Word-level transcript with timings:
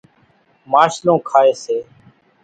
ماشلون 0.71 1.17
کائيَ 1.29 1.53
سي۔ 1.63 1.77